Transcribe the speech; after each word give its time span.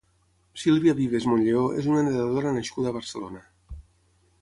Silvia 0.61 0.95
Vives 0.99 1.27
Montlleó 1.33 1.61
és 1.83 1.91
una 1.93 2.01
nedadora 2.09 2.57
nascuda 2.59 2.93
a 2.93 2.99
Barcelona. 3.01 3.47